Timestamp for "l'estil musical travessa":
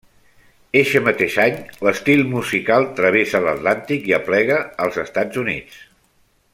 1.87-3.43